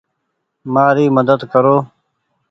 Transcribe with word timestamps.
مآري 0.73 1.05
مدد 1.17 1.39
ڪرو۔ 1.51 1.77